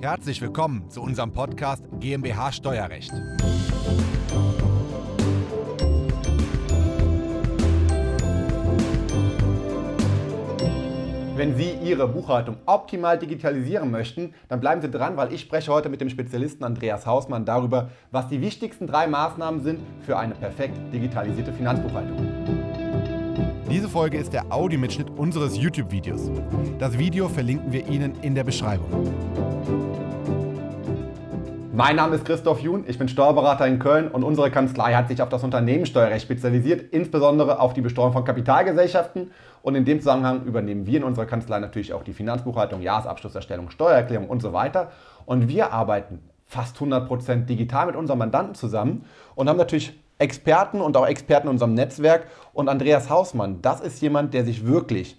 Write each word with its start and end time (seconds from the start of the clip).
Herzlich 0.00 0.40
willkommen 0.40 0.88
zu 0.90 1.02
unserem 1.02 1.32
Podcast 1.32 1.82
GmbH 1.98 2.52
Steuerrecht. 2.52 3.10
Wenn 11.34 11.56
Sie 11.56 11.72
Ihre 11.82 12.06
Buchhaltung 12.06 12.58
optimal 12.66 13.18
digitalisieren 13.18 13.90
möchten, 13.90 14.34
dann 14.48 14.60
bleiben 14.60 14.80
Sie 14.80 14.90
dran, 14.90 15.16
weil 15.16 15.32
ich 15.32 15.40
spreche 15.40 15.72
heute 15.72 15.88
mit 15.88 16.00
dem 16.00 16.10
Spezialisten 16.10 16.62
Andreas 16.62 17.04
Hausmann 17.04 17.44
darüber, 17.44 17.90
was 18.12 18.28
die 18.28 18.40
wichtigsten 18.40 18.86
drei 18.86 19.08
Maßnahmen 19.08 19.64
sind 19.64 19.80
für 20.02 20.16
eine 20.16 20.36
perfekt 20.36 20.78
digitalisierte 20.92 21.52
Finanzbuchhaltung. 21.52 22.57
Diese 23.70 23.86
Folge 23.86 24.16
ist 24.16 24.32
der 24.32 24.50
Audiomitschnitt 24.50 25.10
unseres 25.10 25.54
YouTube-Videos. 25.58 26.30
Das 26.78 26.96
Video 26.96 27.28
verlinken 27.28 27.70
wir 27.70 27.86
Ihnen 27.86 28.14
in 28.22 28.34
der 28.34 28.42
Beschreibung. 28.42 28.88
Mein 31.74 31.96
Name 31.96 32.16
ist 32.16 32.24
Christoph 32.24 32.60
Jun, 32.60 32.84
ich 32.88 32.98
bin 32.98 33.08
Steuerberater 33.08 33.66
in 33.66 33.78
Köln 33.78 34.08
und 34.08 34.24
unsere 34.24 34.50
Kanzlei 34.50 34.94
hat 34.94 35.08
sich 35.08 35.20
auf 35.20 35.28
das 35.28 35.44
Unternehmenssteuerrecht 35.44 36.22
spezialisiert, 36.22 36.94
insbesondere 36.94 37.60
auf 37.60 37.74
die 37.74 37.82
Besteuerung 37.82 38.14
von 38.14 38.24
Kapitalgesellschaften. 38.24 39.32
Und 39.60 39.74
in 39.74 39.84
dem 39.84 40.00
Zusammenhang 40.00 40.44
übernehmen 40.44 40.86
wir 40.86 40.96
in 40.96 41.04
unserer 41.04 41.26
Kanzlei 41.26 41.60
natürlich 41.60 41.92
auch 41.92 42.02
die 42.02 42.14
Finanzbuchhaltung, 42.14 42.80
Jahresabschlusserstellung, 42.80 43.68
Steuererklärung 43.68 44.30
und 44.30 44.40
so 44.40 44.54
weiter. 44.54 44.92
Und 45.26 45.48
wir 45.48 45.74
arbeiten 45.74 46.20
fast 46.46 46.78
100% 46.78 47.44
digital 47.44 47.86
mit 47.86 47.96
unseren 47.96 48.16
Mandanten 48.16 48.54
zusammen 48.54 49.04
und 49.34 49.46
haben 49.50 49.58
natürlich 49.58 49.92
Experten 50.18 50.80
und 50.80 50.96
auch 50.96 51.06
Experten 51.06 51.46
in 51.46 51.52
unserem 51.52 51.74
Netzwerk. 51.74 52.26
Und 52.52 52.68
Andreas 52.68 53.10
Hausmann, 53.10 53.62
das 53.62 53.80
ist 53.80 54.00
jemand, 54.02 54.34
der 54.34 54.44
sich 54.44 54.66
wirklich, 54.66 55.18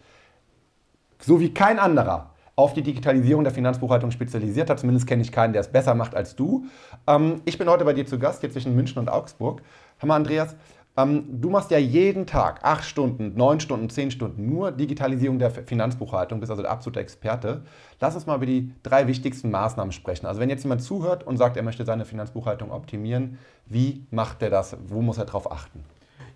so 1.19 1.39
wie 1.39 1.53
kein 1.53 1.79
anderer, 1.79 2.31
auf 2.55 2.73
die 2.73 2.81
Digitalisierung 2.81 3.45
der 3.45 3.53
Finanzbuchhaltung 3.53 4.11
spezialisiert 4.11 4.69
hat. 4.69 4.79
Zumindest 4.79 5.07
kenne 5.07 5.21
ich 5.21 5.31
keinen, 5.31 5.53
der 5.53 5.61
es 5.61 5.69
besser 5.69 5.95
macht 5.95 6.13
als 6.13 6.35
du. 6.35 6.65
Ähm, 7.07 7.41
ich 7.45 7.57
bin 7.57 7.69
heute 7.69 7.85
bei 7.85 7.93
dir 7.93 8.05
zu 8.05 8.19
Gast, 8.19 8.41
hier 8.41 8.51
zwischen 8.51 8.75
München 8.75 8.99
und 8.99 9.09
Augsburg. 9.09 9.61
Mal, 10.03 10.15
Andreas, 10.15 10.55
ähm, 10.97 11.41
du 11.41 11.49
machst 11.49 11.71
ja 11.71 11.77
jeden 11.77 12.25
Tag 12.25 12.63
acht 12.63 12.83
Stunden, 12.83 13.35
neun 13.35 13.59
Stunden, 13.59 13.89
zehn 13.89 14.11
Stunden 14.11 14.49
nur 14.49 14.71
Digitalisierung 14.71 15.39
der 15.39 15.51
Finanzbuchhaltung, 15.51 16.39
bist 16.39 16.49
also 16.51 16.61
der 16.61 16.71
absolute 16.71 16.99
Experte. 16.99 17.61
Lass 17.99 18.15
uns 18.15 18.25
mal 18.25 18.35
über 18.35 18.45
die 18.45 18.73
drei 18.83 19.07
wichtigsten 19.07 19.51
Maßnahmen 19.51 19.91
sprechen. 19.91 20.25
Also 20.25 20.39
wenn 20.39 20.49
jetzt 20.49 20.63
jemand 20.63 20.81
zuhört 20.81 21.25
und 21.25 21.37
sagt, 21.37 21.57
er 21.57 21.63
möchte 21.63 21.85
seine 21.85 22.05
Finanzbuchhaltung 22.05 22.71
optimieren, 22.71 23.37
wie 23.65 24.05
macht 24.11 24.41
er 24.41 24.49
das? 24.49 24.75
Wo 24.87 25.01
muss 25.01 25.17
er 25.17 25.25
darauf 25.25 25.51
achten? 25.51 25.83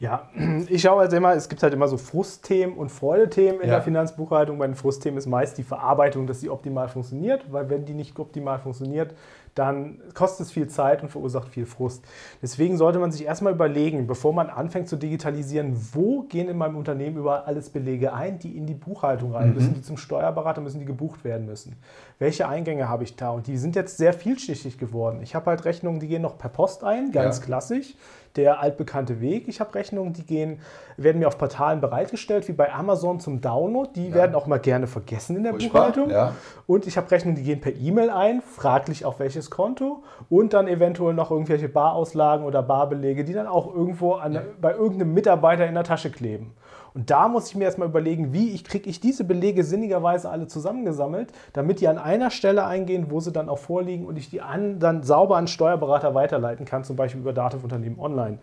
Ja, 0.03 0.27
ich 0.67 0.81
schaue 0.81 0.99
halt 0.99 1.13
immer, 1.13 1.33
es 1.33 1.47
gibt 1.47 1.63
halt 1.63 1.73
immer 1.73 1.87
so 1.87 1.95
Frustthemen 1.95 2.75
und 2.75 2.89
Freudethemen 2.89 3.61
in 3.61 3.69
ja. 3.69 3.75
der 3.75 3.81
Finanzbuchhaltung. 3.81 4.57
Bei 4.57 4.67
den 4.67 4.75
Frustthemen 4.75 5.17
ist 5.17 5.27
meist 5.27 5.57
die 5.57 5.63
Verarbeitung, 5.63 6.27
dass 6.27 6.41
sie 6.41 6.49
optimal 6.49 6.89
funktioniert, 6.89 7.45
weil 7.53 7.69
wenn 7.69 7.85
die 7.85 7.93
nicht 7.93 8.19
optimal 8.19 8.59
funktioniert, 8.59 9.15
dann 9.55 9.99
kostet 10.13 10.47
es 10.47 10.51
viel 10.51 10.67
Zeit 10.67 11.03
und 11.03 11.09
verursacht 11.09 11.47
viel 11.47 11.65
Frust. 11.65 12.03
Deswegen 12.41 12.75
sollte 12.75 12.99
man 12.99 13.13
sich 13.13 13.23
erstmal 13.23 13.53
überlegen, 13.53 14.05
bevor 14.07 14.33
man 14.33 14.49
anfängt 14.49 14.89
zu 14.89 14.97
digitalisieren, 14.97 15.77
wo 15.93 16.23
gehen 16.23 16.49
in 16.49 16.57
meinem 16.57 16.75
Unternehmen 16.75 17.15
überall 17.15 17.43
alles 17.43 17.69
Belege 17.69 18.13
ein, 18.13 18.39
die 18.39 18.57
in 18.57 18.65
die 18.65 18.73
Buchhaltung 18.73 19.31
rein 19.31 19.49
mhm. 19.49 19.53
müssen, 19.53 19.73
die 19.75 19.83
zum 19.83 19.95
Steuerberater 19.95 20.59
müssen, 20.59 20.79
die 20.79 20.85
gebucht 20.85 21.23
werden 21.23 21.45
müssen. 21.45 21.77
Welche 22.19 22.47
Eingänge 22.47 22.89
habe 22.89 23.05
ich 23.05 23.15
da? 23.15 23.29
Und 23.29 23.47
die 23.47 23.57
sind 23.57 23.75
jetzt 23.75 23.97
sehr 23.97 24.11
vielschichtig 24.11 24.77
geworden. 24.79 25.19
Ich 25.21 25.33
habe 25.33 25.45
halt 25.45 25.63
Rechnungen, 25.63 26.01
die 26.01 26.07
gehen 26.07 26.23
noch 26.23 26.37
per 26.37 26.49
Post 26.49 26.83
ein, 26.83 27.11
ganz 27.11 27.37
ja. 27.37 27.45
klassisch 27.45 27.95
der 28.35 28.59
altbekannte 28.59 29.21
Weg. 29.21 29.47
Ich 29.47 29.59
habe 29.59 29.73
Rechnungen, 29.75 30.13
die 30.13 30.25
gehen, 30.25 30.59
werden 30.97 31.19
mir 31.19 31.27
auf 31.27 31.37
Portalen 31.37 31.81
bereitgestellt, 31.81 32.47
wie 32.47 32.53
bei 32.53 32.73
Amazon 32.73 33.19
zum 33.19 33.41
Download. 33.41 33.89
Die 33.95 34.09
ja. 34.09 34.15
werden 34.15 34.35
auch 34.35 34.47
mal 34.47 34.59
gerne 34.59 34.87
vergessen 34.87 35.35
in 35.37 35.43
der 35.43 35.53
Furchtbar, 35.53 35.87
Buchhaltung. 35.87 36.09
Ja. 36.09 36.33
Und 36.65 36.87
ich 36.87 36.97
habe 36.97 37.09
Rechnungen, 37.11 37.35
die 37.35 37.43
gehen 37.43 37.61
per 37.61 37.73
E-Mail 37.73 38.09
ein, 38.09 38.41
fraglich 38.41 39.05
auf 39.05 39.19
welches 39.19 39.49
Konto. 39.49 40.03
Und 40.29 40.53
dann 40.53 40.67
eventuell 40.67 41.13
noch 41.13 41.31
irgendwelche 41.31 41.69
Barauslagen 41.69 42.45
oder 42.45 42.63
Barbelege, 42.63 43.23
die 43.23 43.33
dann 43.33 43.47
auch 43.47 43.73
irgendwo 43.73 44.13
an, 44.13 44.33
ja. 44.33 44.41
bei 44.59 44.71
irgendeinem 44.71 45.13
Mitarbeiter 45.13 45.67
in 45.67 45.75
der 45.75 45.83
Tasche 45.83 46.09
kleben. 46.09 46.53
Und 46.93 47.09
da 47.09 47.27
muss 47.27 47.49
ich 47.49 47.55
mir 47.55 47.63
erstmal 47.65 47.87
überlegen, 47.87 48.33
wie 48.33 48.51
ich 48.51 48.63
kriege 48.63 48.89
ich 48.89 48.99
diese 48.99 49.23
Belege 49.23 49.63
sinnigerweise 49.63 50.29
alle 50.29 50.47
zusammengesammelt, 50.47 51.31
damit 51.53 51.81
die 51.81 51.87
an 51.87 51.97
einer 51.97 52.29
Stelle 52.29 52.65
eingehen, 52.65 53.07
wo 53.09 53.19
sie 53.19 53.31
dann 53.31 53.49
auch 53.49 53.57
vorliegen 53.57 54.05
und 54.05 54.17
ich 54.17 54.29
die 54.29 54.41
an, 54.41 54.79
dann 54.79 55.03
sauber 55.03 55.37
an 55.37 55.47
Steuerberater 55.47 56.13
weiterleiten 56.13 56.65
kann, 56.65 56.83
zum 56.83 56.95
Beispiel 56.95 57.21
über 57.21 57.33
Dativ 57.33 57.63
Unternehmen 57.63 57.99
Online. 57.99 58.37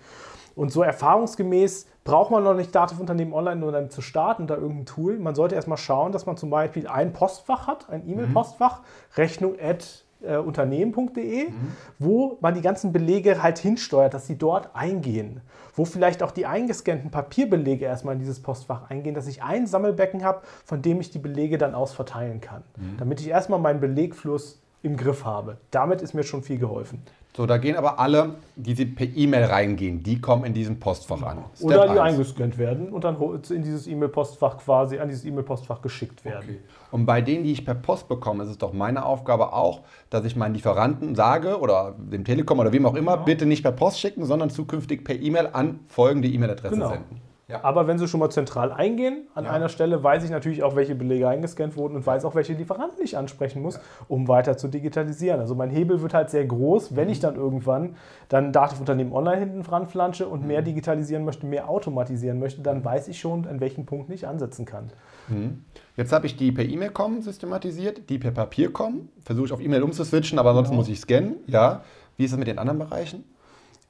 Und 0.57 0.73
so 0.73 0.83
erfahrungsgemäß 0.83 1.87
braucht 2.03 2.33
man 2.33 2.43
noch 2.43 2.55
nicht 2.55 2.75
Dativ 2.75 2.99
Unternehmen 2.99 3.33
Online, 3.33 3.61
nur 3.61 3.71
dann 3.71 3.89
zu 3.89 4.03
starten, 4.03 4.49
da 4.49 4.57
irgendein 4.57 4.87
Tool. 4.87 5.19
Man 5.19 5.35
sollte 5.37 5.55
erstmal 5.55 5.79
schauen, 5.79 6.11
dass 6.11 6.27
man 6.27 6.37
zum 6.37 6.51
Beispiel 6.51 6.89
ein 6.89 7.13
Postfach 7.13 7.69
hat, 7.69 7.89
ein 7.89 8.09
E-Mail-Postfach, 8.09 8.81
Rechnung 9.17 9.55
at 9.63 10.05
äh, 10.23 10.37
unternehmen.de, 10.37 11.49
mhm. 11.49 11.73
wo 11.99 12.39
man 12.41 12.55
die 12.55 12.61
ganzen 12.61 12.93
Belege 12.93 13.43
halt 13.43 13.59
hinsteuert, 13.59 14.15
dass 14.15 14.27
sie 14.27 14.37
dort 14.37 14.75
eingehen. 14.75 15.41
Wo 15.75 15.85
vielleicht 15.85 16.23
auch 16.23 16.31
die 16.31 16.47
eingescannten 16.47 17.11
Papierbelege 17.11 17.85
erstmal 17.85 18.15
in 18.15 18.21
dieses 18.21 18.41
Postfach 18.41 18.91
eingehen, 18.91 19.15
dass 19.15 19.27
ich 19.27 19.43
ein 19.43 19.67
Sammelbecken 19.67 20.25
habe, 20.25 20.43
von 20.65 20.83
dem 20.83 21.01
ich 21.01 21.11
die 21.11 21.19
Belege 21.19 21.59
dann 21.59 21.75
aus 21.75 21.93
verteilen 21.93 22.41
kann. 22.41 22.63
Mhm. 22.77 22.97
Damit 22.99 23.21
ich 23.21 23.29
erstmal 23.29 23.59
meinen 23.59 23.81
Belegfluss 23.81 24.61
im 24.83 24.97
Griff 24.97 25.25
habe. 25.25 25.59
Damit 25.71 26.03
ist 26.03 26.15
mir 26.15 26.25
schon 26.25 26.43
viel 26.43 26.59
geholfen. 26.59 27.03
So, 27.37 27.47
da 27.47 27.59
gehen 27.59 27.77
aber 27.77 28.01
alle, 28.01 28.35
die 28.57 28.75
per 28.85 29.07
E-Mail 29.07 29.45
reingehen, 29.45 30.03
die 30.03 30.21
kommen 30.21 30.45
in 30.45 30.53
diesem 30.53 30.81
Postfach 30.81 31.23
an. 31.23 31.45
Step 31.55 31.67
Oder 31.67 31.85
die 31.85 32.01
1. 32.01 32.15
eingescannt 32.15 32.59
werden 32.59 32.89
und 32.89 33.05
dann 33.05 33.17
in 33.51 33.63
dieses 33.63 33.87
E-Mail-Postfach 33.87 34.59
quasi, 34.59 34.99
an 34.99 35.09
dieses 35.09 35.25
E-Mail-Postfach 35.25 35.81
geschickt 35.81 36.25
werden. 36.25 36.43
Okay. 36.43 36.59
Und 36.91 37.07
bei 37.07 37.21
denen, 37.21 37.45
die 37.45 37.53
ich 37.53 37.65
per 37.65 37.77
Post 37.77 38.09
bekomme, 38.09 38.43
ist 38.43 38.51
es 38.51 38.59
doch 38.59 38.73
meine 38.73 39.05
Aufgabe 39.05 39.53
auch, 39.53 39.83
dass 40.11 40.25
ich 40.25 40.35
meinen 40.35 40.55
Lieferanten 40.55 41.15
sage 41.15 41.61
oder 41.61 41.95
dem 41.97 42.25
Telekom 42.25 42.59
oder 42.59 42.73
wem 42.73 42.85
auch 42.85 42.97
immer, 42.97 43.13
genau. 43.13 43.25
bitte 43.25 43.47
nicht 43.47 43.63
per 43.63 43.73
Post 43.73 44.01
schicken, 44.01 44.25
sondern 44.25 44.51
zukünftig 44.51 45.05
per 45.05 45.15
E-Mail 45.15 45.51
an 45.53 45.81
folgende 45.87 46.27
E-Mail-Adresse 46.27 46.75
genau. 46.75 46.89
senden. 46.91 47.30
Ja. 47.51 47.65
Aber 47.65 47.87
wenn 47.87 47.99
Sie 47.99 48.07
schon 48.07 48.21
mal 48.21 48.31
zentral 48.31 48.73
eingehen, 48.73 49.27
an 49.35 49.45
ja. 49.45 49.51
einer 49.51 49.69
Stelle 49.69 50.03
weiß 50.03 50.25
ich 50.25 50.31
natürlich 50.31 50.63
auch, 50.63 50.77
welche 50.77 50.95
Belege 50.95 51.29
eingescannt 51.29 51.77
wurden 51.77 51.97
und 51.97 52.07
weiß 52.07 52.25
auch, 52.25 52.35
welche 52.35 52.53
Lieferanten 52.53 53.03
ich 53.03 53.17
ansprechen 53.17 53.61
muss, 53.61 53.77
ja. 53.77 53.81
um 54.09 54.29
weiter 54.29 54.57
zu 54.57 54.69
digitalisieren. 54.69 55.41
Also 55.41 55.55
mein 55.55 55.71
Hebel 55.71 56.01
wird 56.03 56.15
halt 56.15 56.31
sehr 56.31 56.45
groß, 56.45 56.95
wenn 56.97 57.07
mhm. 57.07 57.13
ich 57.13 57.21
dann 57.21 57.35
irgendwann 57.35 57.97
dann 58.29 58.53
Datenunternehmen 58.53 59.13
online 59.13 59.41
hinten 59.41 59.63
dran 59.63 59.87
flansche 59.87 60.29
und 60.29 60.43
mhm. 60.43 60.47
mehr 60.47 60.63
digitalisieren 60.63 61.25
möchte, 61.25 61.47
mehr 61.47 61.69
automatisieren 61.69 62.39
möchte, 62.39 62.63
dann 62.63 62.85
weiß 62.85 63.09
ich 63.09 63.19
schon, 63.19 63.47
an 63.47 63.61
welchen 63.61 63.87
Punkten 63.87 64.13
ich 64.13 64.27
ansetzen 64.27 64.65
kann. 64.65 64.91
Mhm. 65.29 65.65
Jetzt 65.97 66.13
habe 66.13 66.27
ich 66.27 66.37
die 66.37 66.53
per 66.53 66.65
E-Mail 66.65 66.91
kommen 66.91 67.23
systematisiert, 67.23 68.09
die 68.09 68.19
per 68.19 68.31
Papier 68.31 68.73
kommen. 68.73 69.09
Versuche 69.23 69.47
ich 69.47 69.53
auf 69.53 69.61
E-Mail 69.61 69.83
umzuswitchen, 69.83 70.39
aber 70.39 70.51
ansonsten 70.51 70.73
genau. 70.73 70.83
muss 70.83 70.89
ich 70.89 71.01
scannen. 71.01 71.37
Ja. 71.47 71.83
Wie 72.17 72.25
ist 72.25 72.33
das 72.33 72.39
mit 72.39 72.49
den 72.49 72.59
anderen 72.59 72.79
Bereichen? 72.79 73.25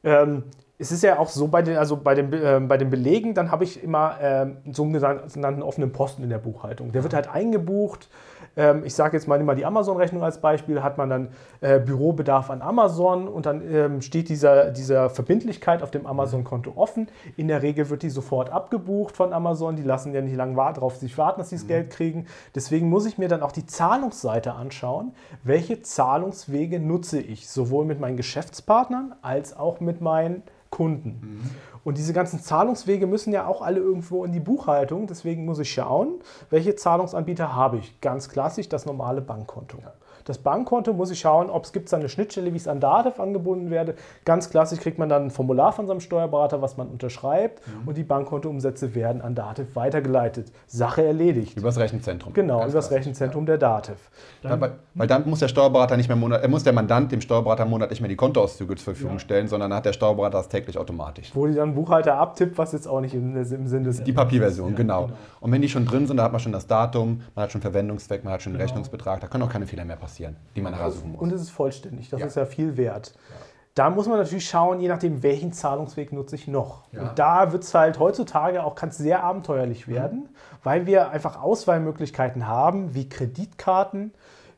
Ähm, 0.02 0.44
es 0.80 0.90
ist 0.90 1.02
ja 1.02 1.18
auch 1.18 1.28
so 1.28 1.48
bei 1.48 1.60
den, 1.60 1.76
also 1.76 1.96
bei 1.96 2.14
den, 2.14 2.32
äh, 2.32 2.58
bei 2.60 2.78
den 2.78 2.88
Belegen, 2.88 3.34
dann 3.34 3.52
habe 3.52 3.64
ich 3.64 3.84
immer 3.84 4.16
äh, 4.20 4.24
einen 4.24 4.72
sogenannten 4.72 5.62
offenen 5.62 5.92
Posten 5.92 6.22
in 6.22 6.30
der 6.30 6.38
Buchhaltung. 6.38 6.92
Der 6.92 7.02
wird 7.02 7.12
halt 7.12 7.28
eingebucht. 7.28 8.08
Ähm, 8.56 8.82
ich 8.84 8.94
sage 8.94 9.16
jetzt 9.16 9.26
mal 9.26 9.40
immer 9.40 9.54
die 9.54 9.64
Amazon-Rechnung 9.64 10.22
als 10.22 10.40
Beispiel, 10.40 10.82
hat 10.82 10.98
man 10.98 11.10
dann 11.10 11.28
äh, 11.60 11.78
Bürobedarf 11.78 12.50
an 12.50 12.62
Amazon 12.62 13.28
und 13.28 13.46
dann 13.46 13.62
ähm, 13.72 14.02
steht 14.02 14.28
dieser, 14.28 14.70
dieser 14.70 15.10
Verbindlichkeit 15.10 15.82
auf 15.82 15.90
dem 15.90 16.06
Amazon-Konto 16.06 16.72
offen. 16.76 17.08
In 17.36 17.48
der 17.48 17.62
Regel 17.62 17.90
wird 17.90 18.02
die 18.02 18.10
sofort 18.10 18.50
abgebucht 18.50 19.16
von 19.16 19.32
Amazon. 19.32 19.76
Die 19.76 19.82
lassen 19.82 20.12
ja 20.12 20.20
nicht 20.20 20.36
lange 20.36 20.54
darauf 20.54 20.96
sich 20.96 21.16
warten, 21.16 21.40
dass 21.40 21.50
sie 21.50 21.56
das 21.56 21.64
mhm. 21.64 21.68
Geld 21.68 21.90
kriegen. 21.90 22.26
Deswegen 22.54 22.88
muss 22.88 23.06
ich 23.06 23.18
mir 23.18 23.28
dann 23.28 23.42
auch 23.42 23.52
die 23.52 23.66
Zahlungsseite 23.66 24.52
anschauen. 24.52 25.12
Welche 25.42 25.82
Zahlungswege 25.82 26.80
nutze 26.80 27.20
ich? 27.20 27.48
Sowohl 27.48 27.84
mit 27.84 28.00
meinen 28.00 28.16
Geschäftspartnern 28.16 29.14
als 29.22 29.56
auch 29.56 29.80
mit 29.80 30.00
meinen 30.00 30.42
Kunden. 30.70 31.20
Mhm. 31.20 31.50
Und 31.82 31.98
diese 31.98 32.12
ganzen 32.12 32.40
Zahlungswege 32.40 33.06
müssen 33.06 33.32
ja 33.32 33.46
auch 33.46 33.62
alle 33.62 33.80
irgendwo 33.80 34.24
in 34.24 34.32
die 34.32 34.40
Buchhaltung. 34.40 35.06
Deswegen 35.06 35.44
muss 35.44 35.58
ich 35.58 35.72
schauen, 35.72 36.20
welche 36.50 36.76
Zahlungsanbieter 36.76 37.54
habe 37.54 37.78
ich. 37.78 38.00
Ganz 38.00 38.28
klassisch 38.30 38.68
das 38.68 38.86
normale 38.86 39.20
Bankkonto. 39.20 39.78
Ja. 39.78 39.92
Das 40.24 40.38
Bankkonto 40.38 40.92
muss 40.92 41.10
ich 41.10 41.20
schauen, 41.20 41.50
ob 41.50 41.64
es 41.64 41.72
gibt 41.72 41.92
eine 41.92 42.08
Schnittstelle, 42.08 42.52
wie 42.52 42.56
es 42.56 42.68
an 42.68 42.80
Datev 42.80 43.20
angebunden 43.20 43.70
werde. 43.70 43.94
Ganz 44.24 44.50
klassisch 44.50 44.80
kriegt 44.80 44.98
man 44.98 45.08
dann 45.08 45.24
ein 45.24 45.30
Formular 45.30 45.72
von 45.72 45.86
seinem 45.86 46.00
Steuerberater, 46.00 46.62
was 46.62 46.76
man 46.76 46.88
unterschreibt 46.88 47.66
mhm. 47.66 47.88
und 47.88 47.96
die 47.96 48.04
Bankkontoumsätze 48.04 48.94
werden 48.94 49.22
an 49.22 49.34
Datev 49.34 49.74
weitergeleitet. 49.74 50.52
Sache 50.66 51.04
erledigt. 51.04 51.56
Übers 51.56 51.78
Rechenzentrum. 51.78 52.32
Genau, 52.32 52.60
Ganz 52.60 52.72
übers 52.72 52.90
Rechenzentrum 52.90 53.44
ja. 53.44 53.46
der 53.46 53.58
Datev. 53.58 53.98
Dann, 54.42 54.60
weil, 54.60 54.72
weil, 54.94 55.06
dann 55.06 55.28
muss 55.28 55.40
der 55.40 55.48
Steuerberater 55.48 55.96
nicht 55.96 56.08
mehr 56.08 56.16
Monat, 56.16 56.48
muss 56.48 56.64
der 56.64 56.72
Mandant 56.72 57.12
dem 57.12 57.20
Steuerberater 57.20 57.64
monatlich 57.64 58.00
mehr 58.00 58.08
die 58.08 58.16
Kontoauszüge 58.16 58.76
zur 58.76 58.84
Verfügung 58.84 59.14
ja. 59.14 59.18
stellen, 59.20 59.48
sondern 59.48 59.72
hat 59.74 59.84
der 59.84 59.92
Steuerberater 59.92 60.38
das 60.38 60.48
täglich 60.48 60.78
automatisch. 60.78 61.30
Wo 61.34 61.46
die 61.46 61.54
dann 61.54 61.74
Buchhalter 61.74 62.16
abtippt, 62.16 62.58
was 62.58 62.72
jetzt 62.72 62.86
auch 62.86 63.00
nicht 63.00 63.14
im, 63.14 63.36
im 63.36 63.66
Sinne 63.66 63.84
des 63.84 64.02
Die 64.02 64.12
Papierversion, 64.12 64.74
genau. 64.74 65.06
genau. 65.06 65.18
Und 65.40 65.52
wenn 65.52 65.62
die 65.62 65.68
schon 65.68 65.86
drin 65.86 66.06
sind, 66.06 66.16
da 66.16 66.24
hat 66.24 66.32
man 66.32 66.40
schon 66.40 66.52
das 66.52 66.66
Datum, 66.66 67.22
man 67.34 67.44
hat 67.44 67.52
schon 67.52 67.60
Verwendungszweck, 67.60 68.24
man 68.24 68.32
hat 68.32 68.42
schon 68.42 68.52
den 68.52 68.58
genau. 68.58 68.68
Rechnungsbetrag, 68.68 69.20
da 69.20 69.26
können 69.26 69.44
auch 69.44 69.50
keine 69.50 69.66
Fehler 69.66 69.84
mehr 69.84 69.96
passieren, 69.96 70.09
die 70.18 70.60
man 70.60 70.72
nachher 70.72 70.90
suchen 70.90 71.12
muss. 71.12 71.20
Und 71.20 71.32
es 71.32 71.42
ist 71.42 71.50
vollständig, 71.50 72.08
das 72.10 72.20
ja. 72.20 72.26
ist 72.26 72.36
ja 72.36 72.46
viel 72.46 72.76
wert. 72.76 73.12
Ja. 73.14 73.36
Da 73.74 73.88
muss 73.88 74.08
man 74.08 74.18
natürlich 74.18 74.48
schauen, 74.48 74.80
je 74.80 74.88
nachdem, 74.88 75.22
welchen 75.22 75.52
Zahlungsweg 75.52 76.12
nutze 76.12 76.34
ich 76.34 76.48
noch. 76.48 76.82
Ja. 76.92 77.02
Und 77.02 77.18
da 77.18 77.52
wird 77.52 77.62
es 77.62 77.72
halt 77.72 77.98
heutzutage 77.98 78.64
auch 78.64 78.74
kann 78.74 78.90
sehr 78.90 79.22
abenteuerlich 79.22 79.86
werden, 79.86 80.20
mhm. 80.20 80.28
weil 80.64 80.86
wir 80.86 81.10
einfach 81.10 81.40
Auswahlmöglichkeiten 81.40 82.46
haben, 82.46 82.94
wie 82.94 83.08
Kreditkarten, 83.08 84.12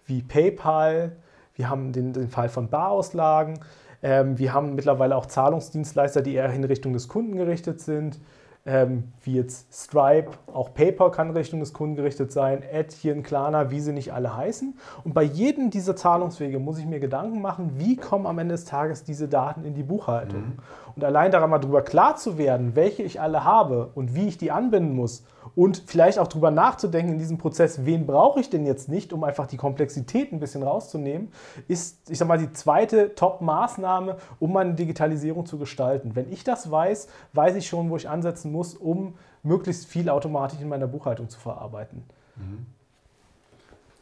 wie 0.06 0.22
PayPal, 0.22 1.12
Wir 1.54 1.68
haben 1.68 1.92
den, 1.92 2.14
den 2.14 2.28
Fall 2.28 2.48
von 2.48 2.68
Barauslagen. 2.68 3.60
Ähm, 4.02 4.38
wir 4.38 4.54
haben 4.54 4.74
mittlerweile 4.74 5.14
auch 5.14 5.26
Zahlungsdienstleister, 5.26 6.22
die 6.22 6.34
eher 6.34 6.50
in 6.52 6.64
Richtung 6.64 6.92
des 6.94 7.08
Kunden 7.08 7.36
gerichtet 7.36 7.80
sind 7.80 8.18
ähm, 8.64 9.12
wie 9.22 9.34
jetzt 9.34 9.74
Stripe, 9.74 10.30
auch 10.52 10.72
PayPal 10.72 11.10
kann 11.10 11.30
Richtung 11.30 11.58
des 11.60 11.72
Kunden 11.72 11.96
gerichtet 11.96 12.30
sein, 12.30 12.62
Etienne, 12.62 13.22
Klarna, 13.22 13.70
wie 13.70 13.80
sie 13.80 13.92
nicht 13.92 14.12
alle 14.12 14.36
heißen. 14.36 14.78
Und 15.02 15.14
bei 15.14 15.24
jedem 15.24 15.70
dieser 15.70 15.96
Zahlungswege 15.96 16.60
muss 16.60 16.78
ich 16.78 16.86
mir 16.86 17.00
Gedanken 17.00 17.40
machen, 17.40 17.72
wie 17.76 17.96
kommen 17.96 18.26
am 18.26 18.38
Ende 18.38 18.54
des 18.54 18.64
Tages 18.64 19.02
diese 19.02 19.28
Daten 19.28 19.64
in 19.64 19.74
die 19.74 19.82
Buchhaltung. 19.82 20.40
Mhm. 20.40 20.58
Und 20.96 21.04
allein 21.04 21.30
daran 21.30 21.50
mal 21.50 21.58
darüber 21.58 21.82
klar 21.82 22.16
zu 22.16 22.38
werden, 22.38 22.74
welche 22.74 23.02
ich 23.02 23.20
alle 23.20 23.44
habe 23.44 23.90
und 23.94 24.14
wie 24.14 24.28
ich 24.28 24.38
die 24.38 24.50
anbinden 24.50 24.94
muss 24.94 25.24
und 25.54 25.82
vielleicht 25.86 26.18
auch 26.18 26.28
darüber 26.28 26.50
nachzudenken 26.50 27.12
in 27.12 27.18
diesem 27.18 27.38
Prozess, 27.38 27.84
wen 27.84 28.06
brauche 28.06 28.40
ich 28.40 28.50
denn 28.50 28.66
jetzt 28.66 28.88
nicht, 28.88 29.12
um 29.12 29.24
einfach 29.24 29.46
die 29.46 29.56
Komplexität 29.56 30.32
ein 30.32 30.40
bisschen 30.40 30.62
rauszunehmen, 30.62 31.32
ist, 31.68 32.10
ich 32.10 32.18
sag 32.18 32.28
mal, 32.28 32.38
die 32.38 32.52
zweite 32.52 33.14
Top-Maßnahme, 33.14 34.16
um 34.38 34.52
meine 34.52 34.74
Digitalisierung 34.74 35.46
zu 35.46 35.58
gestalten. 35.58 36.14
Wenn 36.14 36.30
ich 36.32 36.44
das 36.44 36.70
weiß, 36.70 37.08
weiß 37.32 37.56
ich 37.56 37.66
schon, 37.66 37.90
wo 37.90 37.96
ich 37.96 38.08
ansetzen 38.08 38.52
muss, 38.52 38.74
um 38.74 39.14
möglichst 39.42 39.86
viel 39.86 40.08
automatisch 40.08 40.60
in 40.60 40.68
meiner 40.68 40.86
Buchhaltung 40.86 41.28
zu 41.28 41.38
verarbeiten. 41.38 42.04
Mhm. 42.36 42.66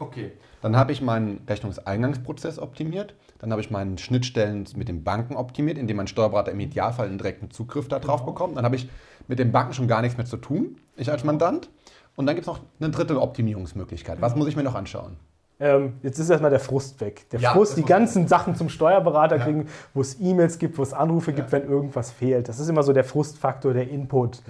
Okay. 0.01 0.33
Dann 0.63 0.77
habe 0.77 0.93
ich 0.93 1.01
meinen 1.01 1.43
Rechnungseingangsprozess 1.47 2.59
optimiert. 2.59 3.15
Dann 3.39 3.53
habe 3.53 3.61
ich 3.61 3.71
meine 3.71 3.99
Schnittstellen 3.99 4.67
mit 4.75 4.89
den 4.89 5.05
Banken 5.05 5.37
optimiert, 5.37 5.79
indem 5.79 5.99
mein 5.99 6.07
Steuerberater 6.07 6.53
im 6.53 6.61
Idealfall 6.61 7.07
einen 7.07 7.19
direkten 7.19 7.51
Zugriff 7.51 7.87
darauf 7.89 8.21
genau. 8.21 8.33
bekommt. 8.33 8.57
Dann 8.57 8.65
habe 8.65 8.77
ich 8.77 8.89
mit 9.29 9.39
den 9.39 9.53
Banken 9.53 9.75
schon 9.75 9.89
gar 9.89 10.03
nichts 10.03 10.17
mehr 10.17 10.27
zu 10.27 10.37
tun, 10.37 10.77
ich 10.97 11.11
als 11.11 11.23
Mandant. 11.23 11.71
Und 12.17 12.27
dann 12.27 12.35
gibt 12.35 12.47
es 12.47 12.53
noch 12.53 12.61
eine 12.81 12.91
dritte 12.91 13.21
Optimierungsmöglichkeit. 13.21 14.21
Was 14.21 14.35
muss 14.35 14.49
ich 14.49 14.57
mir 14.57 14.63
noch 14.63 14.75
anschauen? 14.75 15.17
Ähm, 15.61 15.95
jetzt 16.03 16.19
ist 16.19 16.31
erstmal 16.31 16.51
der 16.51 16.61
Frust 16.61 17.01
weg. 17.03 17.29
Der 17.31 17.41
ja, 17.41 17.53
Frust, 17.53 17.77
die 17.77 17.85
ganzen 17.85 18.27
Sachen 18.27 18.57
zum 18.57 18.71
Steuerberater 18.71 19.37
ja. 19.37 19.45
kriegen, 19.45 19.69
wo 19.93 20.01
es 20.01 20.19
E-Mails 20.19 20.59
gibt, 20.59 20.79
wo 20.79 20.83
es 20.83 20.95
Anrufe 20.95 21.31
ja. 21.33 21.37
gibt, 21.37 21.53
wenn 21.53 21.69
irgendwas 21.69 22.11
fehlt. 22.11 22.49
Das 22.49 22.59
ist 22.59 22.69
immer 22.69 22.83
so 22.83 22.95
der 22.95 23.05
Frustfaktor, 23.05 23.75
der 23.75 23.89
Input. 23.89 24.43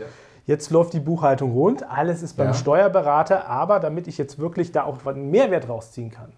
Jetzt 0.50 0.72
läuft 0.72 0.94
die 0.94 0.98
Buchhaltung 0.98 1.52
rund, 1.52 1.88
alles 1.88 2.24
ist 2.24 2.36
beim 2.36 2.54
Steuerberater, 2.54 3.46
aber 3.46 3.78
damit 3.78 4.08
ich 4.08 4.18
jetzt 4.18 4.40
wirklich 4.40 4.72
da 4.72 4.82
auch 4.82 5.06
einen 5.06 5.30
Mehrwert 5.30 5.68
rausziehen 5.68 6.10
kann, 6.10 6.32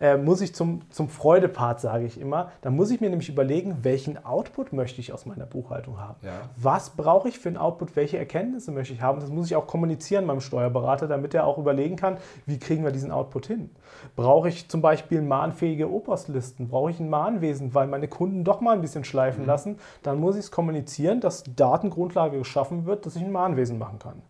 äh, 0.00 0.16
muss 0.16 0.40
ich 0.40 0.54
zum, 0.54 0.82
zum 0.90 1.08
Freudepart, 1.08 1.80
sage 1.80 2.04
ich 2.04 2.20
immer. 2.20 2.52
Da 2.62 2.70
muss 2.70 2.90
ich 2.90 3.00
mir 3.00 3.10
nämlich 3.10 3.28
überlegen, 3.28 3.78
welchen 3.82 4.24
Output 4.24 4.72
möchte 4.72 5.00
ich 5.00 5.12
aus 5.12 5.26
meiner 5.26 5.46
Buchhaltung 5.46 6.00
haben. 6.00 6.16
Ja. 6.22 6.32
Was 6.56 6.90
brauche 6.90 7.28
ich 7.28 7.38
für 7.38 7.48
einen 7.48 7.58
Output, 7.58 7.96
welche 7.96 8.18
Erkenntnisse 8.18 8.72
möchte 8.72 8.94
ich 8.94 9.02
haben. 9.02 9.20
Das 9.20 9.30
muss 9.30 9.46
ich 9.46 9.56
auch 9.56 9.66
kommunizieren 9.66 10.26
meinem 10.26 10.40
Steuerberater, 10.40 11.08
damit 11.08 11.34
er 11.34 11.46
auch 11.46 11.58
überlegen 11.58 11.96
kann, 11.96 12.18
wie 12.46 12.58
kriegen 12.58 12.84
wir 12.84 12.92
diesen 12.92 13.10
Output 13.10 13.46
hin. 13.46 13.70
Brauche 14.16 14.48
ich 14.48 14.68
zum 14.68 14.82
Beispiel 14.82 15.22
mahnfähige 15.22 15.90
Operstlisten? 15.90 16.68
Brauche 16.68 16.90
ich 16.90 17.00
ein 17.00 17.10
Mahnwesen, 17.10 17.74
weil 17.74 17.86
meine 17.86 18.08
Kunden 18.08 18.44
doch 18.44 18.60
mal 18.60 18.72
ein 18.72 18.80
bisschen 18.80 19.04
schleifen 19.04 19.42
mhm. 19.42 19.48
lassen? 19.48 19.78
Dann 20.02 20.20
muss 20.20 20.36
ich 20.36 20.44
es 20.44 20.50
kommunizieren, 20.50 21.20
dass 21.20 21.44
Datengrundlage 21.56 22.38
geschaffen 22.38 22.86
wird, 22.86 23.06
dass 23.06 23.16
ich 23.16 23.22
ein 23.22 23.32
Mahnwesen 23.32 23.78
machen 23.78 23.98
kann. 23.98 24.22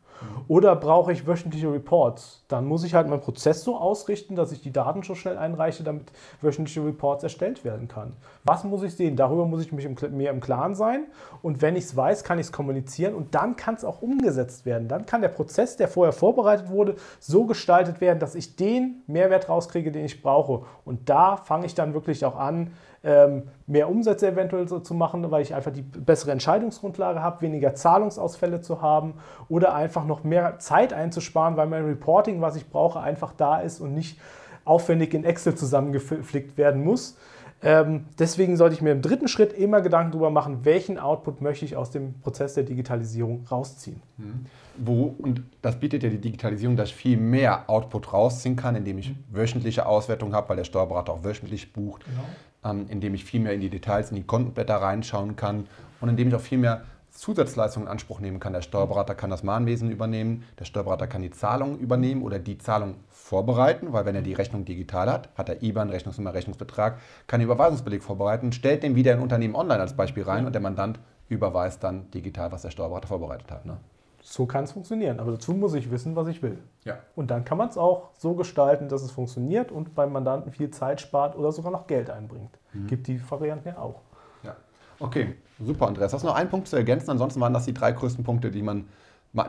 Oder 0.49 0.76
brauche 0.76 1.12
ich 1.12 1.26
wöchentliche 1.26 1.72
Reports? 1.72 2.44
Dann 2.49 2.67
muss 2.67 2.84
ich 2.84 2.94
halt 2.94 3.08
meinen 3.08 3.20
Prozess 3.20 3.62
so 3.62 3.76
ausrichten, 3.76 4.37
dass 4.37 4.52
ich 4.52 4.61
die 4.61 4.72
Daten 4.72 5.02
schon 5.02 5.17
schnell 5.17 5.38
einreiche, 5.38 5.82
damit 5.82 6.12
wöchentliche 6.40 6.84
Reports 6.84 7.22
erstellt 7.22 7.64
werden 7.64 7.88
kann. 7.88 8.14
Was 8.44 8.64
muss 8.64 8.82
ich 8.82 8.94
sehen? 8.94 9.17
Darüber 9.17 9.46
muss 9.46 9.62
ich 9.62 9.72
mich 9.72 9.84
im, 9.84 9.96
mir 10.17 10.31
im 10.31 10.40
Klaren 10.40 10.75
sein. 10.75 11.06
Und 11.43 11.62
wenn 11.62 11.76
ich 11.76 11.84
es 11.84 11.96
weiß, 11.96 12.25
kann 12.25 12.38
ich 12.38 12.46
es 12.46 12.52
kommunizieren 12.52 13.14
und 13.14 13.34
dann 13.34 13.56
kann 13.56 13.75
es 13.75 13.84
auch 13.84 14.02
umgesetzt 14.02 14.67
werden. 14.67 14.88
Dann 14.88 15.06
kann 15.06 15.22
der 15.22 15.28
Prozess, 15.28 15.76
der 15.76 15.88
vorher 15.88 16.12
vorbereitet 16.12 16.70
wurde, 16.70 16.96
so 17.19 17.46
gestaltet 17.46 18.00
werden, 18.00 18.19
dass 18.19 18.34
ich 18.34 18.56
den 18.56 19.02
Mehrwert 19.06 19.49
rauskriege, 19.49 19.93
den 19.93 20.05
ich 20.05 20.23
brauche. 20.23 20.64
Und 20.84 21.08
da 21.08 21.37
fange 21.37 21.66
ich 21.66 21.75
dann 21.75 21.94
wirklich 21.94 22.25
auch 22.25 22.37
an, 22.37 22.73
mehr 23.02 23.88
Umsätze 23.88 24.29
eventuell 24.29 24.69
so 24.69 24.79
zu 24.79 24.93
machen, 24.93 25.31
weil 25.31 25.41
ich 25.41 25.55
einfach 25.55 25.73
die 25.73 25.81
bessere 25.81 26.32
Entscheidungsgrundlage 26.32 27.23
habe, 27.23 27.41
weniger 27.41 27.75
Zahlungsausfälle 27.75 28.61
zu 28.61 28.82
haben 28.82 29.14
oder 29.49 29.75
einfach 29.75 30.05
noch 30.05 30.23
mehr 30.23 30.58
Zeit 30.58 30.93
einzusparen, 30.93 31.56
weil 31.56 31.67
mein 31.67 31.87
Reporting, 31.87 32.43
was 32.43 32.56
ich 32.56 32.69
brauche, 32.69 33.00
einfach 33.00 33.32
da 33.35 33.61
ist 33.61 33.81
und 33.81 33.94
nicht 33.94 34.20
aufwendig 34.67 35.14
in 35.14 35.25
Excel 35.25 35.55
zusammengeflickt 35.55 36.58
werden 36.58 36.85
muss. 36.85 37.17
Ähm, 37.62 38.06
deswegen 38.19 38.56
sollte 38.56 38.75
ich 38.75 38.82
mir 38.82 38.93
im 38.93 39.02
dritten 39.02 39.29
Schritt 39.29 39.52
immer 39.52 39.81
Gedanken 39.81 40.12
darüber 40.12 40.31
machen, 40.31 40.64
welchen 40.64 40.99
Output 40.99 41.43
möchte 41.43 41.64
ich 41.64 41.76
aus 41.76 41.91
dem 41.91 42.20
Prozess 42.20 42.55
der 42.55 42.64
Digitalisierung 42.64 43.47
rausziehen. 43.50 44.00
Mhm. 44.17 44.47
Wo, 44.76 45.14
und 45.19 45.43
das 45.61 45.76
bietet 45.76 46.02
ja 46.02 46.08
die 46.08 46.20
Digitalisierung, 46.20 46.76
dass 46.76 46.88
ich 46.88 46.94
viel 46.94 47.19
mehr 47.19 47.69
Output 47.69 48.14
rausziehen 48.14 48.56
kann, 48.56 48.76
indem 48.76 48.99
ich 48.99 49.11
mhm. 49.11 49.25
wöchentliche 49.31 49.85
Auswertung 49.85 50.35
habe, 50.35 50.50
weil 50.50 50.56
der 50.56 50.64
Steuerberater 50.64 51.12
auch 51.12 51.25
wöchentlich 51.25 51.73
bucht. 51.73 52.05
Genau 52.05 52.25
ähm, 52.65 52.87
indem 52.89 53.15
ich 53.15 53.25
viel 53.25 53.41
mehr 53.41 53.55
in 53.55 53.61
die 53.61 53.71
Details, 53.71 54.11
in 54.11 54.17
die 54.17 54.25
Kontenblätter 54.25 54.77
reinschauen 54.77 55.37
kann 55.37 55.67
und 56.01 56.09
indem 56.09 56.29
ich 56.29 56.35
auch 56.35 56.41
viel 56.41 56.59
mehr 56.59 56.83
Zusatzleistungen 57.11 57.87
in 57.87 57.93
Anspruch 57.93 58.21
nehmen 58.21 58.41
kann. 58.41 58.53
Der 58.53 58.62
Steuerberater 58.62 59.15
kann 59.15 59.31
das 59.31 59.43
Mahnwesen 59.43 59.91
übernehmen, 59.91 60.45
der 60.59 60.65
Steuerberater 60.65 61.07
kann 61.07 61.23
die 61.23 61.31
Zahlung 61.31 61.79
übernehmen 61.79 62.23
oder 62.23 62.39
die 62.39 62.59
Zahlung 62.59 62.97
vorbereiten, 63.09 63.93
weil 63.93 64.05
wenn 64.05 64.15
er 64.15 64.23
die 64.23 64.33
Rechnung 64.33 64.65
digital 64.65 65.11
hat, 65.11 65.29
hat 65.37 65.49
er 65.49 65.62
IBAN, 65.62 65.91
Rechnungsnummer, 65.91 66.35
Rechnungsbetrag, 66.35 66.99
kann 67.27 67.41
den 67.41 67.47
Überweisungsbeleg 67.47 68.03
vorbereiten, 68.03 68.53
stellt 68.53 68.83
den 68.83 68.95
wieder 68.95 69.12
in 69.12 69.21
Unternehmen 69.21 69.55
online 69.55 69.81
als 69.81 69.97
Beispiel 69.97 70.23
rein 70.23 70.47
und 70.47 70.53
der 70.53 70.62
Mandant 70.62 71.01
überweist 71.29 71.83
dann 71.83 72.11
digital, 72.11 72.53
was 72.53 72.62
der 72.62 72.71
Steuerberater 72.71 73.09
vorbereitet 73.09 73.51
hat. 73.51 73.67
Ne? 73.67 73.79
So 74.22 74.46
kann 74.46 74.64
es 74.64 74.72
funktionieren. 74.72 75.20
Aber 75.20 75.32
dazu 75.32 75.52
muss 75.52 75.75
ich 75.75 75.90
wissen, 75.90 76.17
was 76.17 76.28
ich 76.28 76.43
will. 76.43 76.58
Ja. 76.84 76.99
Und 77.14 77.31
dann 77.31 77.44
kann 77.44 77.58
man 77.58 77.69
es 77.69 77.78
auch 77.78 78.11
so 78.17 78.34
gestalten, 78.34 78.88
dass 78.88 79.02
es 79.02 79.11
funktioniert 79.11 79.72
und 79.72 79.94
beim 79.94 80.12
Mandanten 80.12 80.52
viel 80.52 80.70
Zeit 80.70 81.00
spart 81.00 81.37
oder 81.37 81.52
sogar 81.52 81.72
noch 81.72 81.87
Geld 81.87 82.11
einbringt. 82.11 82.58
Mhm. 82.72 82.87
Gibt 82.87 83.06
die 83.06 83.20
Varianten 83.31 83.69
ja 83.69 83.78
auch. 83.78 84.00
Ja. 84.43 84.56
Okay, 84.99 85.34
super, 85.58 85.87
Andreas. 85.88 86.12
Hast 86.12 86.22
du 86.22 86.28
noch 86.28 86.34
einen 86.34 86.50
Punkt 86.50 86.69
zu 86.69 86.76
ergänzen? 86.76 87.11
Ansonsten 87.11 87.40
waren 87.40 87.55
das 87.55 87.64
die 87.64 87.75
drei 87.75 87.93
größten 87.93 88.25
Punkte, 88.25 88.50
die 88.50 88.62
man, 88.62 88.88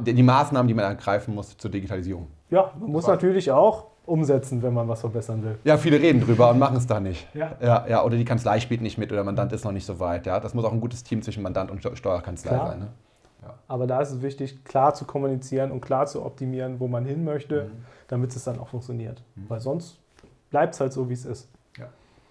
die 0.02 0.24
Maßnahmen, 0.24 0.68
die 0.68 0.74
man 0.74 0.86
ergreifen 0.86 1.36
muss 1.36 1.58
zur 1.58 1.72
Digitalisierung. 1.72 2.28
Ja, 2.50 2.72
man 2.80 2.92
muss 2.92 3.08
natürlich 3.08 3.52
auch 3.52 3.86
umsetzen, 4.06 4.62
wenn 4.64 4.74
man 4.74 4.88
was 4.88 5.02
verbessern 5.02 5.44
will. 5.44 5.58
Ja, 5.64 5.78
viele 5.78 6.00
reden 6.00 6.22
drüber 6.22 6.50
und 6.50 6.60
machen 6.60 6.76
es 6.76 6.88
da 6.88 7.00
nicht. 7.00 7.28
Ja. 7.34 7.56
Ja, 7.62 7.88
ja. 7.88 8.04
Oder 8.04 8.18
die 8.18 8.26
Kanzlei 8.26 8.60
spielt 8.60 8.82
nicht 8.82 8.98
mit 8.98 9.12
oder 9.12 9.24
Mandant 9.24 9.54
ist 9.54 9.64
noch 9.64 9.72
nicht 9.72 9.86
so 9.86 10.00
weit. 10.00 10.26
Ja. 10.26 10.40
Das 10.40 10.54
muss 10.54 10.66
auch 10.66 10.74
ein 10.74 10.82
gutes 10.82 11.04
Team 11.04 11.22
zwischen 11.22 11.44
Mandant 11.44 11.72
und 11.72 11.82
Steuerkanzlei 11.82 12.50
Klar. 12.50 12.68
sein. 12.68 12.80
Ne? 12.80 12.88
Aber 13.68 13.88
da 13.88 14.02
ist 14.02 14.12
es 14.12 14.22
wichtig, 14.22 14.64
klar 14.64 14.94
zu 14.94 15.06
kommunizieren 15.06 15.72
und 15.72 15.82
klar 15.82 16.06
zu 16.06 16.24
optimieren, 16.24 16.80
wo 16.80 16.88
man 16.88 17.06
hin 17.06 17.24
möchte, 17.24 17.66
mhm. 17.66 17.86
damit 18.08 18.36
es 18.36 18.44
dann 18.44 18.60
auch 18.60 18.68
funktioniert. 18.68 19.24
Mhm. 19.36 19.50
Weil 19.50 19.60
sonst 19.60 20.00
bleibt 20.50 20.74
es 20.76 20.80
halt 20.80 20.94
so, 20.94 21.10
wie 21.10 21.14
es 21.14 21.26
ist. 21.26 21.50
Ja. 21.78 21.88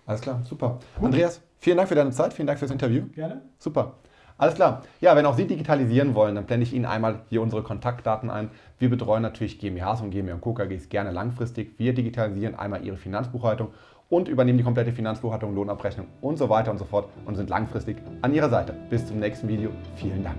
Alles 0.07 0.21
klar, 0.21 0.41
super. 0.45 0.79
Gut. 0.97 1.07
Andreas, 1.07 1.41
vielen 1.59 1.77
Dank 1.77 1.89
für 1.89 1.95
deine 1.95 2.11
Zeit, 2.11 2.33
vielen 2.33 2.47
Dank 2.47 2.59
fürs 2.59 2.71
Interview. 2.71 3.07
Gerne. 3.15 3.43
Super. 3.59 3.95
Alles 4.41 4.55
klar. 4.55 4.83
Ja, 5.03 5.15
wenn 5.17 5.27
auch 5.27 5.37
Sie 5.37 5.47
digitalisieren 5.47 6.15
wollen, 6.15 6.35
dann 6.35 6.47
blende 6.47 6.65
ich 6.65 6.73
Ihnen 6.73 6.87
einmal 6.87 7.21
hier 7.29 7.43
unsere 7.43 7.63
Kontaktdaten 7.63 8.31
ein. 8.31 8.51
Wir 8.79 8.89
betreuen 8.89 9.23
natürlich 9.23 9.59
GmbHs 9.59 10.01
und 10.01 10.11
GmbH 10.11 10.37
und 10.37 10.41
Co. 10.41 10.55
KGs 10.55 10.89
gerne 10.89 11.11
langfristig. 11.11 11.79
Wir 11.79 11.93
digitalisieren 11.93 12.55
einmal 12.55 12.83
Ihre 12.83 12.97
Finanzbuchhaltung 12.97 13.69
und 14.09 14.29
übernehmen 14.29 14.57
die 14.57 14.65
komplette 14.65 14.93
Finanzbuchhaltung, 14.93 15.55
Lohnabrechnung 15.55 16.07
und 16.23 16.39
so 16.39 16.49
weiter 16.49 16.71
und 16.71 16.79
so 16.79 16.87
fort 16.87 17.11
und 17.27 17.37
sind 17.37 17.51
langfristig 17.51 17.99
an 18.23 18.33
Ihrer 18.33 18.49
Seite. 18.49 18.75
Bis 18.89 19.07
zum 19.07 19.21
nächsten 19.21 19.47
Video. 19.47 19.71
Vielen 19.97 20.25
Dank. 20.25 20.39